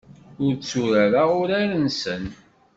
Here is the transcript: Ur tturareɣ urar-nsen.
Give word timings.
Ur 0.43 0.53
tturareɣ 0.55 1.29
urar-nsen. 1.41 2.23